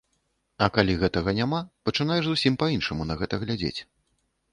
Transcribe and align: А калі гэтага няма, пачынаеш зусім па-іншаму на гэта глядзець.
А 0.67 0.67
калі 0.77 0.93
гэтага 1.01 1.33
няма, 1.39 1.59
пачынаеш 1.89 2.23
зусім 2.29 2.57
па-іншаму 2.65 3.07
на 3.11 3.19
гэта 3.21 3.41
глядзець. 3.45 3.79